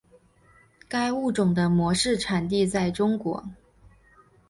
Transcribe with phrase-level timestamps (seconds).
[0.87, 3.45] 该物种的模式产地在中国。